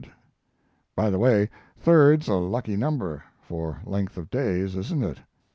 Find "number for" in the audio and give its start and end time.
2.75-3.81